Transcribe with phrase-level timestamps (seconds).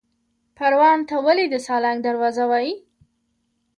[0.55, 2.73] پروان ته ولې د سالنګ دروازه وایي؟